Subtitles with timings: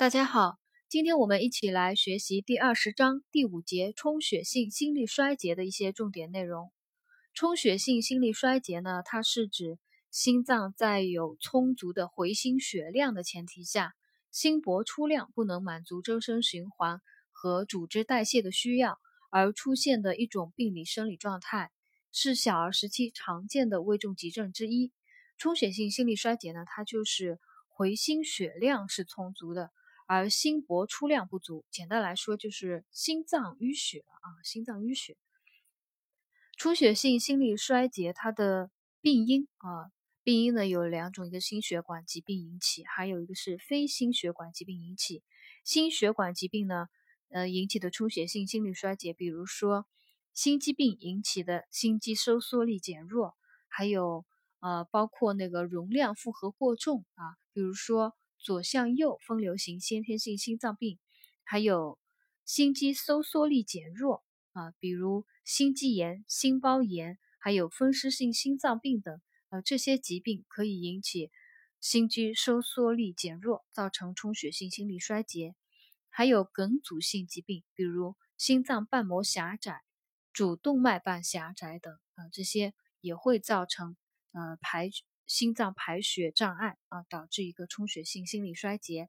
[0.00, 0.58] 大家好，
[0.88, 6.72] 今天我们一起来学习第二十章第五节充血性心力衰竭的一些重点内容。
[7.34, 9.78] 充血性心力衰竭呢，它是指
[10.10, 13.92] 心脏在有充足的回心血量的前提下，
[14.30, 18.98] 心搏出量不能满足周身循环和组织代谢的需要
[19.28, 21.70] 而出现的一种病理生理状态，
[22.10, 24.92] 是小儿时期常见的危重急症之一。
[25.36, 27.38] 充血性心力衰竭呢，它就是
[27.68, 29.70] 回心血量是充足的。
[30.12, 35.16] 而心搏出量不足，简单来说就是心脏淤血啊，心脏淤血。
[36.56, 39.92] 出血性心力衰竭它的病因啊，
[40.24, 45.22] 病因呢有两种，一个心血管疾病引起，还有一个是非心血管疾病引起。
[45.62, 46.88] 心血管疾病呢，
[47.28, 49.86] 呃引起的出血性心力衰竭，比如说
[50.34, 53.36] 心肌病引起的心肌收缩力减弱，
[53.68, 54.26] 还有
[54.58, 58.16] 呃包括那个容量负荷过重啊，比如说。
[58.40, 60.98] 左向右分流型先天性心脏病，
[61.44, 61.98] 还有
[62.44, 71.30] 心肌收缩力减弱啊，比如心肌炎、心包炎，还有风湿性心脏病等，呃，这些疾病可以引起
[71.80, 75.54] 心肌收缩力减弱，造成充血性心力衰竭。
[76.08, 79.82] 还有梗阻性疾病，比如心脏瓣膜狭窄、
[80.32, 83.96] 主动脉瓣狭窄等，啊，这些也会造成
[84.32, 84.90] 呃排。
[85.30, 89.08] 心脏排血障碍啊，导致一个充血性心力衰竭。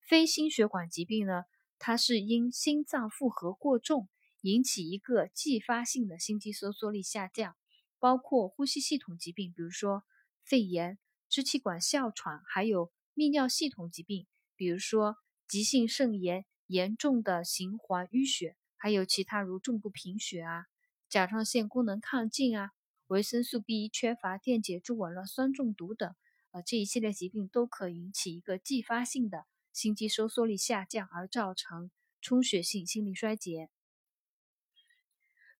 [0.00, 1.44] 非心血管疾病呢，
[1.78, 4.08] 它是因心脏负荷过重
[4.40, 7.54] 引起一个继发性的心肌收缩力下降，
[8.00, 10.02] 包括呼吸系统疾病，比如说
[10.44, 14.26] 肺炎、支气管哮喘，还有泌尿系统疾病，
[14.56, 15.16] 比如说
[15.46, 20.66] 急性肾炎、严重的循环淤血，还有其他如重度贫血啊、
[21.08, 22.72] 甲状腺功能亢进啊。
[23.12, 26.14] 维生素 B 缺乏、电解质紊乱、酸中毒等，
[26.50, 31.90] 呃，这一系列疾病都可引起一个继发性的心肌收缩力下降，而造成
[32.22, 33.68] 充血性心力衰竭。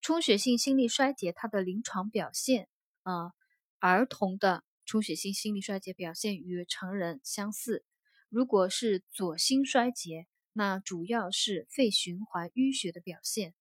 [0.01, 2.71] 充血性心力衰竭它的临床表现，
[3.03, 3.35] 啊，
[3.81, 7.85] 儿童的充血性心力衰竭表现与成人相似。
[8.31, 13.53] 如果是左心衰竭，那主要是肺循环淤血的表现；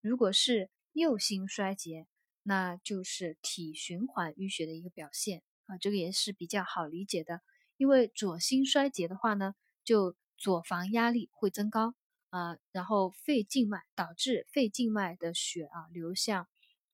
[0.00, 2.06] 如果是右心衰竭，
[2.48, 7.40] 那就是体循环淤血的一个表现啊，这个也是比较好理解的。
[7.76, 11.96] 因为左心衰竭的话呢，就左房压力会增高
[12.30, 16.46] 啊，然后肺静脉导致肺静脉的血啊流向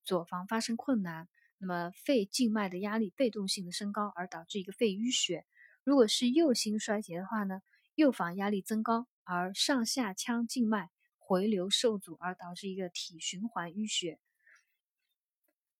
[0.03, 5.45] 左房发生困难，那么肺静脉的压力被动性的升高，而导致一个肺淤血。
[5.83, 7.61] 如果是右心衰竭的话呢，
[7.93, 10.89] 右房压力增高，而上下腔静脉
[11.19, 14.19] 回流受阻，而导致一个体循环淤血。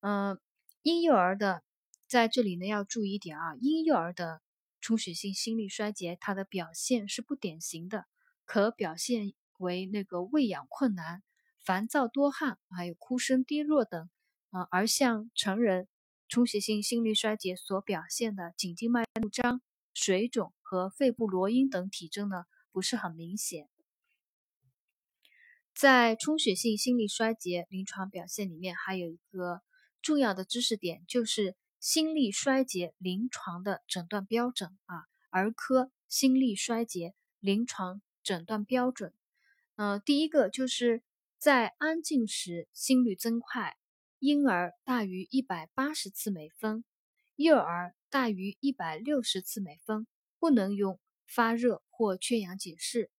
[0.06, 0.38] 嗯，
[0.81, 1.64] 婴幼儿的
[2.09, 4.41] 在这里呢要注意一点啊，婴幼儿的
[4.81, 8.06] 充血性心力衰竭，它的表现是不典型的，
[8.44, 11.24] 可表现为那个喂养困难、
[11.62, 14.09] 烦躁多汗，还有哭声低弱等。
[14.50, 15.88] 啊，而像成人
[16.28, 19.62] 充血性心力衰竭所表现的颈静脉怒张、
[19.94, 22.44] 水肿和肺部罗音等体征呢，
[22.74, 23.69] 不是很明显。
[25.74, 29.62] 在充血性心力衰竭临床表现里面，还有一个。
[30.03, 39.13] 重要的知识点就是心力衰竭临床的诊断标准啊，儿科心力衰竭临床诊断标准。
[39.75, 41.02] 呃，第一个就是
[41.40, 43.78] 在安静时心率增快，
[44.19, 46.84] 婴儿大于一百八十次每分，
[47.38, 50.06] 幼儿大于一百六十次每分，
[50.38, 53.09] 不能用发热或缺氧解释。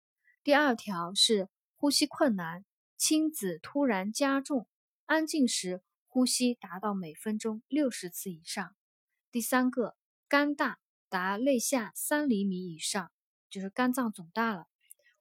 [0.43, 2.65] 第二条是呼吸困难，
[2.99, 4.69] 亲子突然加重，
[5.07, 5.83] 安静时。
[6.15, 8.77] 呼吸达到每分钟六十次以上。
[9.33, 9.97] 第三个，
[10.29, 13.11] 肝大达肋下三厘米以上，
[13.51, 14.69] 就是肝脏肿大了，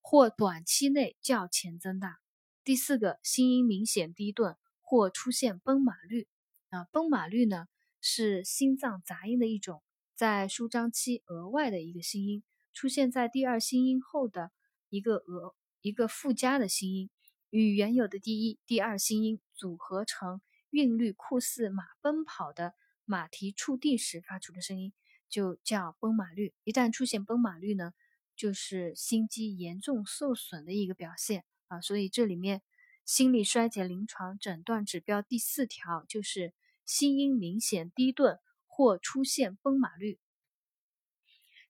[0.01, 2.19] 或短期内较前增大。
[2.63, 6.27] 第四个，心音明显低顿或出现崩马律。
[6.69, 7.65] 啊，崩马律呢
[7.99, 9.81] 是心脏杂音的一种，
[10.13, 14.51] 在舒张期额外的一个心音，出现在第二心音后的
[14.89, 17.09] 一个额一个附加的心音，
[17.49, 20.39] 与原有的第一、第二心音组合成。
[20.73, 22.73] 韵律酷似马奔跑的
[23.05, 24.91] 马蹄触地时发出的声音，
[25.29, 26.51] 就叫崩马律。
[26.63, 27.93] 一旦出现崩马律呢，
[28.35, 31.79] 就是心肌严重受损的一个表现啊。
[31.79, 32.63] 所以这里面
[33.05, 36.55] 心力衰竭临床诊断指标第四条就是
[36.85, 40.19] 心音明显低顿或出现崩马律。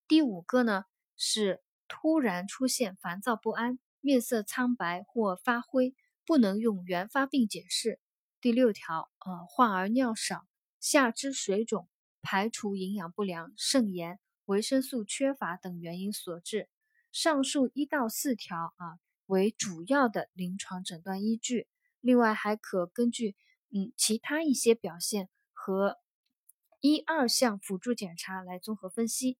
[0.08, 0.86] 第五个呢
[1.18, 5.94] 是突然出现烦躁不安、面色苍白或发灰，
[6.26, 8.00] 不能用原发病解释。
[8.44, 10.46] 第六条，呃，患儿尿少、
[10.82, 11.88] 下肢水肿、
[12.22, 16.68] 排除营养不良、肾炎、维生素缺乏等原因所致。
[17.14, 21.70] 上述一到四条啊为主要的临床诊断依据，
[22.02, 23.38] 另外还可根据
[23.70, 25.98] 嗯其他一些表现和
[26.82, 29.38] 一二项辅助检查来综合分析。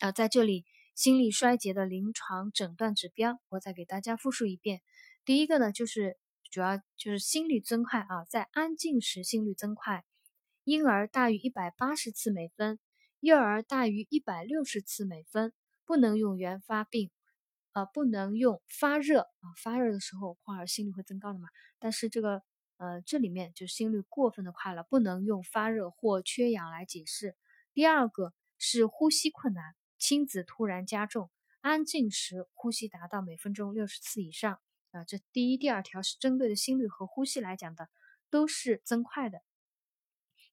[0.00, 4.82] 啊，在这里心力衰竭的临床诊断指标，我再给大家复述一遍。
[5.24, 6.18] 第一个呢，就是
[6.54, 10.04] 主要就是心率增快啊，在安静时心率增快，
[10.62, 12.78] 婴儿大于一百八十次每分，
[13.18, 15.52] 幼儿大于一百六十次每分。
[15.84, 17.10] 不能用原发病，
[17.72, 21.48] 呃，不能用发热啊，发热的时候患儿心率会增高的嘛。
[21.80, 22.44] 但是这个，
[22.76, 27.34] 呃，这里面就心率过分的快了，不能用发热或缺氧来解释。
[27.72, 34.60] 第二个是呼吸困难，亲子突然加重，安静时呼吸达到每分钟六十次以上
[34.94, 35.04] 啊。
[35.04, 37.88] 这第一、第二条是针对的心率和呼吸来讲的，
[38.30, 39.42] 都是增快的。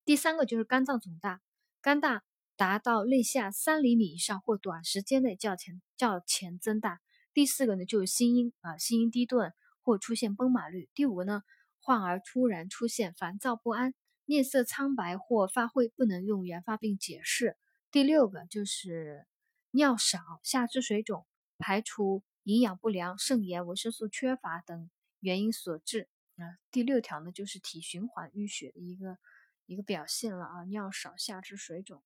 [0.06, 1.42] 第三个就是肝脏肿大，
[1.82, 2.24] 肝大。
[2.58, 7.02] 达到肋下三厘米以上或短时间内较前较前增大。
[7.34, 9.52] 第四个呢就是心音啊，心音低顿
[9.82, 10.88] 或出现崩马率。
[10.94, 11.42] 第五个呢，
[11.80, 13.96] 患儿突然出现烦躁不安、
[14.26, 17.58] 面色苍白或发灰，不能用原发病解释。
[17.90, 19.26] 第六个就是
[19.72, 21.26] 尿少、下肢水肿，
[21.58, 24.90] 排除营养不良、肾炎、维生素缺乏等
[25.20, 26.08] 原因所致
[26.38, 26.58] 啊。
[26.72, 29.18] 第六条呢就是体循环淤血的一个
[29.66, 32.04] 一个表现了啊，尿少、下肢水肿。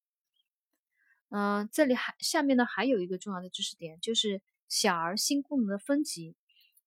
[1.30, 6.36] 嗯，这里还下面呢还有一个重要的知识点，就是小儿心功能的分级。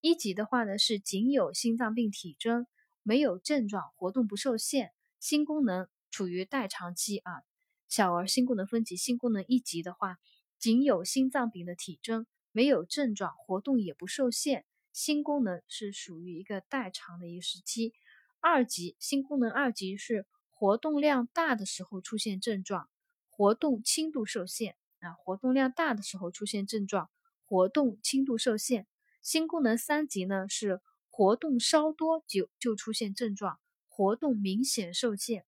[0.01, 2.67] 一级的话呢是仅有心脏病体征，
[3.03, 7.43] 没有症状，活动不受限，心功能处于代偿期啊。
[7.89, 10.19] 小儿心功能分级，心功能一级的话，
[10.59, 12.27] 仅有心脏病的体征，
[12.59, 17.95] 没有症状，活动也不受限，心功能是属于一个代偿的一个时期。
[18.41, 22.91] 二级心功能二级是活动量大的时候出现症状。
[23.29, 27.09] 活动轻度受限啊，活动量大的时候出现症状，
[27.45, 28.89] 活动轻度受限。
[29.23, 30.81] 心功能三级呢是
[31.11, 35.45] 活动稍多就就出现症状，活动明显受限。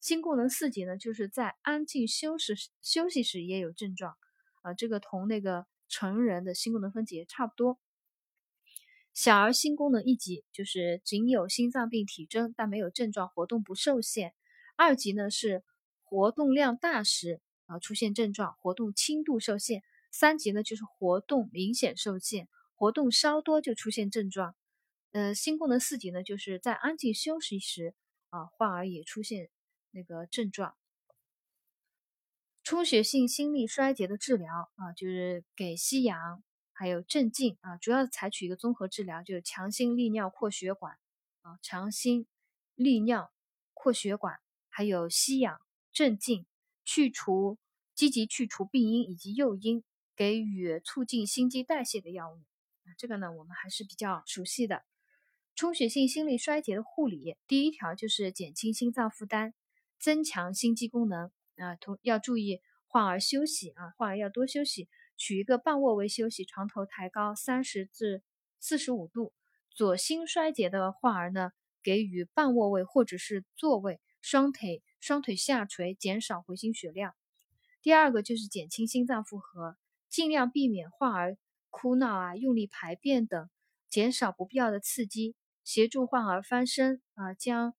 [0.00, 4.16] 心功能四级呢就是在安静休息休息时也有症状
[4.62, 7.78] 啊，这个同那个成人的心功能分级差不多。
[9.14, 14.34] 小儿心功能一级就是仅有心脏病体征但没有症状，活动不受限。
[14.76, 15.62] 二级呢是。
[16.04, 19.82] 活动量大时啊出现症状，活动轻度受限。
[20.10, 24.54] 三级呢就是活动明显受限，活动稍多就出现症状。
[25.12, 27.94] 呃，心功能四级呢就是在安静休息时
[28.28, 29.48] 啊患儿也出现
[29.90, 30.74] 那个症状。
[32.62, 36.42] 充血性心力衰竭的治疗啊就是给吸氧，
[36.72, 40.98] 还有镇静啊，主要采取一个综合治疗，就是强心利尿扩血管
[41.42, 42.26] 啊，强心
[42.74, 43.32] 利尿
[43.74, 45.60] 扩血管，还有吸氧。
[45.92, 46.46] 镇静、
[46.86, 47.58] 去除、
[47.94, 49.84] 积极去除病因以及诱因，
[50.16, 52.36] 给予促进心肌代谢的药物。
[52.84, 54.84] 啊，这个呢，我们还是比较熟悉的。
[55.54, 59.52] 充血性心力衰竭的护理，第一条就是减轻心脏负担，
[59.98, 61.30] 增强心肌功能。
[61.62, 68.22] 啊，同要注意患儿休息啊，患儿要多休息，取一个半卧位休息，床头抬高三十至
[68.58, 69.32] 四十五度。
[69.70, 74.82] 左心衰竭的患儿呢，给予半卧位或者是坐位，双腿。
[75.00, 77.12] 双腿下垂，减少回心血量。
[77.82, 79.76] 第二个就是减轻心脏负荷，
[80.08, 81.36] 尽量避免患儿
[81.70, 83.50] 哭闹啊、用力排便等，
[83.88, 85.34] 减少不必要的刺激。
[85.64, 87.74] 协助患儿翻身啊，将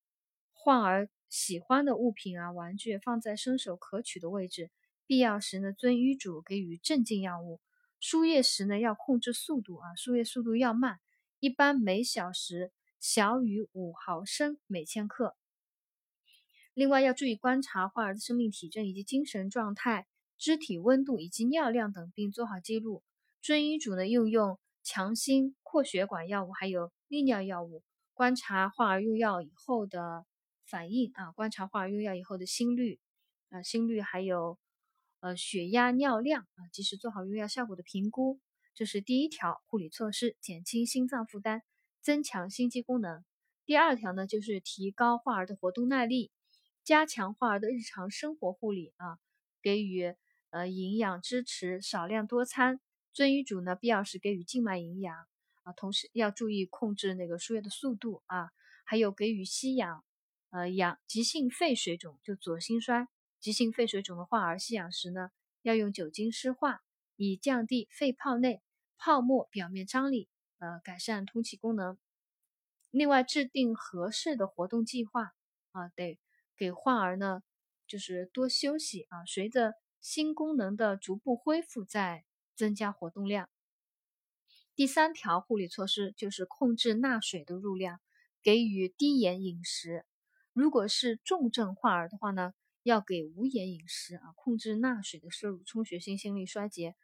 [0.52, 4.70] 患儿喜欢的物品啊、玩具放在伸手可取的位置。
[5.08, 7.60] 必要时呢，遵医嘱给予镇静药物。
[8.00, 11.00] 输液时呢，要控制速度啊，输液速度要慢，
[11.40, 15.36] 一般每小时小于五毫升每千克。
[16.76, 20.06] 另外要注意观察患儿的生命体征以及精神状态、
[20.38, 23.02] 肢体温度以及尿量等，并做好记录。
[23.42, 27.82] 遵医嘱呢，应用强心扩血管药物，还有利尿药物。
[28.14, 30.28] 观察患儿用药以后的
[30.74, 33.00] 反应啊，观察患儿用药以后的心率
[33.50, 34.58] 啊，心率还有
[35.20, 38.40] 呃血压、尿量啊，及时做好用药效果的评估。
[38.74, 41.62] 这是第一条护理措施，减轻心脏负担，
[42.02, 43.24] 增强心肌功能。
[43.68, 46.32] 第二条呢，就是提高患儿的活动耐力。
[46.84, 49.20] 加强患儿的日常生活护理啊，
[49.62, 50.16] 给予
[50.50, 52.80] 呃营养支持，少量多餐。
[53.14, 55.16] 遵医嘱呢，必要时给予静脉营养
[55.62, 58.50] 啊，同时要注意控制那个输液的速度啊，
[58.86, 60.04] 还有给予吸氧。
[60.54, 63.08] 呃，氧急性肺水肿就左心衰，
[63.40, 65.32] 急性肺水肿的患儿吸氧时呢，
[65.64, 66.84] 要用酒精湿化，
[67.16, 68.62] 以降低肺泡内
[69.00, 70.30] 泡沫表面张力，
[70.60, 71.98] 呃，改善通气功能。
[72.92, 75.34] 另外，制定合适的活动计划
[75.72, 76.20] 啊，得。
[76.56, 77.42] 给患儿呢，
[77.88, 79.26] 就是多休息啊。
[79.26, 83.50] 随着心功能的逐步恢复，再增加活动量。
[84.76, 88.00] 第三条护理措施就是控制钠水的入量，
[88.44, 90.06] 给予低盐饮食。
[90.54, 95.64] 如果是重症患儿的话呢，要给无盐饮食啊，控制钠水的摄入。
[95.64, 96.96] 充血性心力衰竭，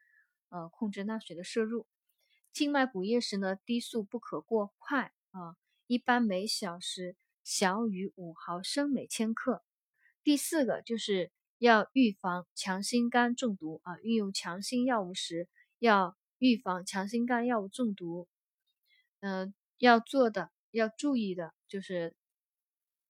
[0.50, 1.88] 呃，控制钠水的摄入。
[2.54, 5.56] 静脉补液时呢，滴速不可过快啊，
[5.88, 9.64] 一般每小时小于五毫升每千克。
[10.22, 18.28] 第四个就是要预防强心苷中毒啊，运用强心药物时要预防强心苷药物中毒。
[19.22, 22.16] 嗯，要做的要注意的就是。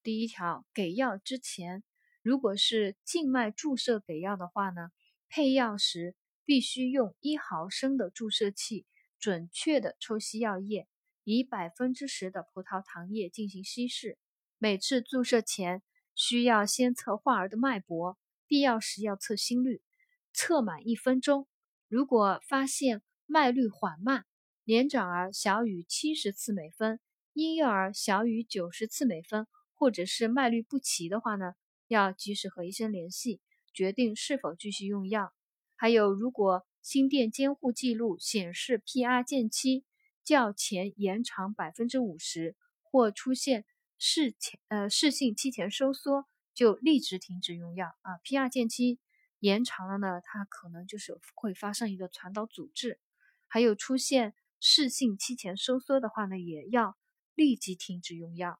[0.09, 1.83] 第一条，给药之前，
[2.23, 4.89] 如果是静脉注射给药的话呢，
[5.27, 8.87] 配药时必须用一毫升的注射器
[9.19, 10.87] 准确的抽吸药液，
[11.23, 14.17] 以百分之十的葡萄糖液进行稀释。
[14.57, 15.83] 每次注射前
[16.15, 19.83] 需要先测患儿的脉搏，必要时要测心率，
[20.33, 21.47] 测满一分钟。
[21.87, 24.25] 如果发现脉率缓慢，
[24.63, 26.99] 年长儿小于七十次每分，
[27.33, 29.45] 婴幼儿小于九十次每分。
[29.79, 31.53] 或者是脉率不齐的话呢，
[31.87, 33.39] 要及时和医生联系，
[33.73, 35.33] 决定是否继续用药。
[35.77, 39.85] 还有，如果心电监护记录显示 PR 间期
[40.25, 43.63] 较前延长百分之五十，或出现
[43.97, 48.19] 室前呃室性期前收缩，就立即停止用药啊。
[48.25, 48.99] PR 间期
[49.39, 52.99] 延长了呢，它可能就是会发生一个传导阻滞。
[53.47, 56.97] 还有出现室性期前收缩的话呢，也要
[57.33, 58.59] 立即停止用药。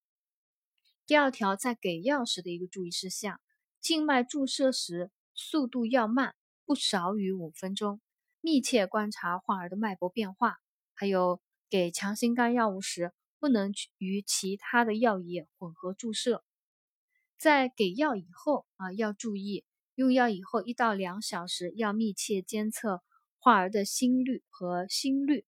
[1.10, 3.42] 第二条，在给药时的一个注意事项：
[3.82, 6.36] 静脉注射时速度要慢，
[6.66, 8.00] 不少于五分钟，
[8.42, 10.58] 密切观察患儿的脉搏变化。
[10.94, 16.44] 还有，给强心苷药物时，不能与其他的药液混合注射。
[17.39, 23.01] 在给药以后啊，要注意用药以后一到两小时要密切监测
[23.39, 25.44] 患儿的心率和心率，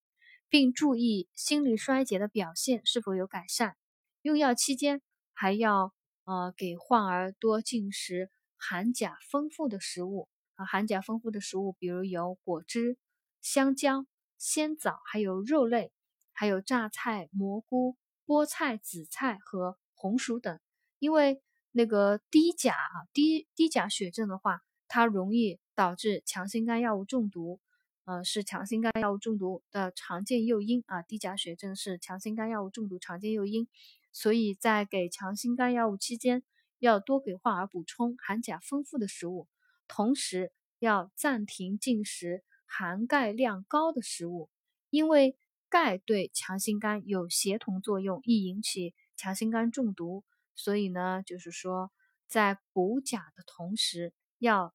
[0.50, 3.78] 并注意心力衰竭的表现是否有改善。
[4.24, 5.04] 用药期间。
[5.42, 5.92] 还要
[6.26, 12.96] 呃给患儿多进食含钾丰富的食物啊，含钾丰富的食物，比如有果汁、
[13.42, 14.06] 香蕉、
[14.38, 15.92] 鲜枣，还有肉类，
[16.32, 20.60] 还有榨菜、蘑菇、菠菜、紫菜和红薯等。
[21.00, 27.60] 因为那个低钾啊，低低钾血症的话，它容易导致强心苷药物中毒，
[28.06, 31.02] 呃，是强心苷药物中毒的常见诱因啊。
[31.02, 33.68] 低钾血症是强心苷药物中毒常见诱因。
[34.12, 36.44] 所以在给强心苷药物期间，
[36.80, 39.48] 要多给患儿补充含钾丰富的食物，
[39.88, 44.50] 同时要暂停进食含钙量高的食物，
[44.90, 45.38] 因为
[45.70, 50.24] 钙对强心苷有协同作用，易引起强心苷中毒。
[50.54, 51.92] 所以呢，就是说
[52.28, 54.74] 在补钾的同时，要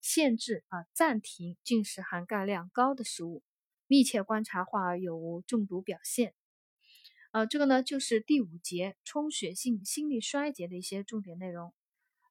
[0.00, 3.42] 限制啊暂停进食含钙量高的食物，
[3.86, 6.34] 密切观察患儿有无中毒表现。
[7.34, 11.74] 呃，这个呢就是第五节充血性心力衰竭的一些重点内容。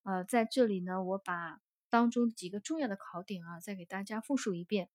[0.03, 4.89] 呃，在这里呢，我把当中几个重要的考点啊，再给大家复述一遍。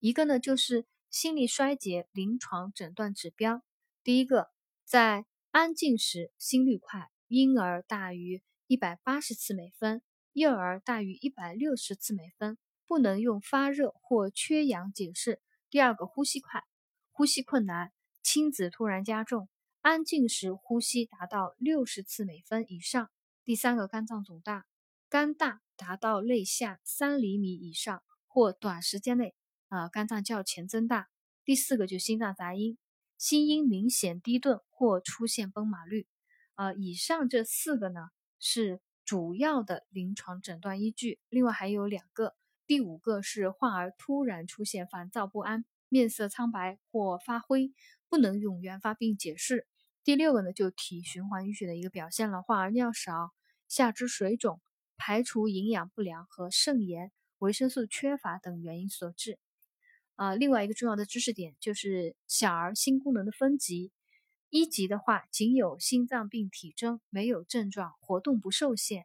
[0.00, 3.62] 一个呢就是心力衰竭临床诊断指标。
[4.02, 4.50] 第一个，
[4.84, 12.58] 在安静时心率快，婴儿大于一百八十次每分，幼儿大于一百六十次每分，
[12.88, 15.40] 不能用发热或缺氧解释。
[15.70, 16.64] 第二个，呼吸快，
[17.12, 17.92] 呼吸困难。
[18.22, 19.48] 亲子突然加重，
[19.80, 23.10] 安静时呼吸达到六十次每分以上。
[23.44, 24.64] 第三个，肝脏肿大，
[25.08, 29.34] 肝大达到肋下三厘米以上，或短时间内
[29.68, 31.08] 啊肝脏较前增大。
[31.44, 32.78] 第四个就心脏杂音，
[33.18, 36.06] 心音明显低顿或出现崩马率。
[36.54, 42.36] 啊，以上这四个呢是主要的临床诊断依据，另外还有两个。
[42.64, 47.72] 第五个是患儿突然出现烦躁不安，面色苍白或发灰。
[48.08, 49.66] 不能用原发病解释。
[50.04, 53.30] 第六个呢，就体循环淤血的一个表现了，患儿尿少、
[53.68, 54.60] 下肢水肿、
[54.98, 59.38] 排除营养不良和肾炎、维生素缺乏等原因所致。
[60.16, 63.92] 啊，另外一个重要的知识点就是小儿心功能的分级。
[64.50, 69.04] 一级的话，仅有心脏病体征，没有症状，活动不受限；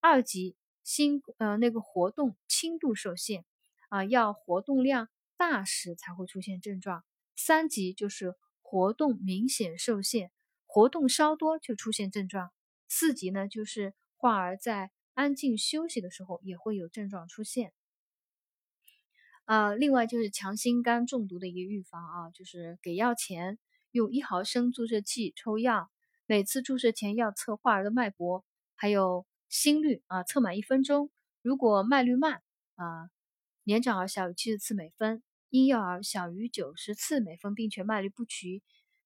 [0.00, 3.44] 二级心呃那个活动轻度受限，
[3.90, 7.04] 啊，要活动量大时才会出现症状。
[7.36, 10.30] 三级就是活动明显受限，
[10.66, 12.50] 活动稍多就出现症状。
[12.88, 17.72] 四级呢，就是患儿在安静休息的时候也会有症状出现。
[19.44, 23.58] 啊，另外就是强心苷中毒的一个预防啊，就是给药前
[23.92, 25.90] 用一毫升注射器抽药，
[26.26, 31.10] 每次注射前要测患儿的脉搏，还有心率啊，测满一分钟。
[31.40, 32.42] 如果脉率慢
[32.74, 33.08] 啊，
[33.62, 38.62] 年长儿小于七十次每分，婴幼儿小于九十次每分，并且脉率不齐，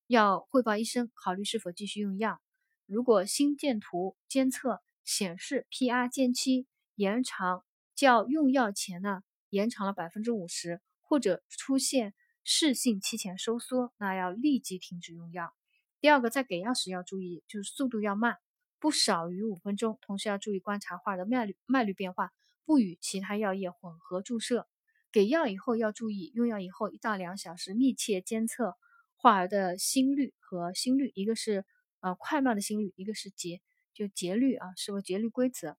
[0.09, 2.41] 要汇报医生考虑是否继续用药。
[2.87, 15.55] 如果心电图监测显示 PR 间期延长较用药前呢延长了百分之五十，或者出现室性期前收缩，那要立即停止用药。
[16.01, 18.39] 第二个，在给药时要注意，就是速度要慢，
[18.81, 22.33] 不少于五分钟，同时要注意观察患儿的脉率脉率变化，
[22.65, 24.67] 不与其他药液混合注射。
[25.13, 28.77] 给药以后要注意，用药以后一到两小时密切监测
[29.15, 31.65] 患儿的心率和心率，一个是
[32.01, 33.61] 呃快慢的心率，一个是节
[33.95, 35.77] 就节律啊，是否节律规则。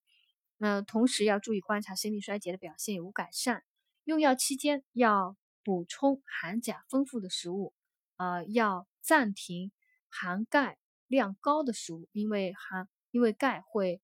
[0.58, 3.64] 那同时要注意观察心力衰竭的表现有无改善。
[4.04, 7.74] 用药期间要补充含钾丰富的食物，
[8.18, 9.72] 呃，要暂停。
[10.16, 14.00] 含钙量高的食物，因为含因为钙会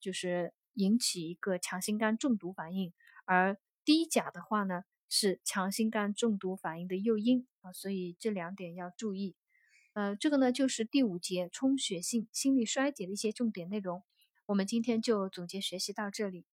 [0.00, 2.92] 就是引起一个强心苷中毒反应，
[3.26, 9.36] 而低钾的话呢是强心肝中毒反应的诱因啊，所以这两点要注意。
[9.94, 14.02] 呃，这个呢就是第五节充血性心力衰竭的一些重点内容，
[14.46, 16.46] 我们今天就总结学习到这里。